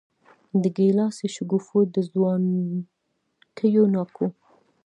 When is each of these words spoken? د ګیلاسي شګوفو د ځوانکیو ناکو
د 0.61 0.63
ګیلاسي 0.77 1.27
شګوفو 1.35 1.79
د 1.93 1.95
ځوانکیو 2.11 3.83
ناکو 3.93 4.27